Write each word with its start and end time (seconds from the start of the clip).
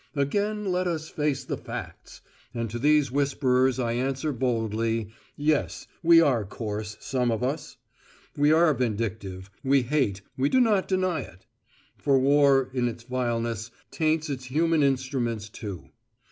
Again 0.15 0.65
let 0.71 0.87
us 0.87 1.09
face 1.09 1.43
the 1.43 1.59
facts. 1.59 2.21
And 2.55 2.71
to 2.71 2.79
these 2.79 3.11
whisperers 3.11 3.77
I 3.77 3.91
answer 3.91 4.33
boldly: 4.33 5.09
"Yes! 5.35 5.85
we 6.01 6.19
are 6.19 6.43
coarse, 6.43 6.97
some 6.99 7.29
of 7.29 7.43
us; 7.43 7.77
we 8.35 8.51
are 8.51 8.73
vindictive; 8.73 9.51
we 9.63 9.83
hate; 9.83 10.21
we 10.35 10.49
do 10.49 10.59
not 10.59 10.87
deny 10.87 11.19
it." 11.19 11.45
For 11.99 12.17
war 12.17 12.71
in 12.73 12.87
its 12.87 13.03
vileness 13.03 13.69
taints 13.91 14.27
its 14.27 14.45
human 14.45 14.81
instruments 14.81 15.49
too. 15.49 15.89